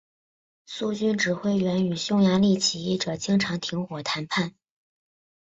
[0.65, 4.55] 苏军指挥员与匈牙利起义者经常停火谈判。